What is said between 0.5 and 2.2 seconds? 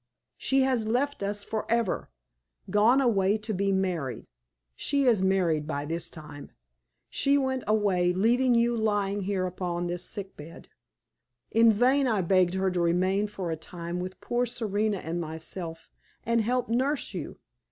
has left us forever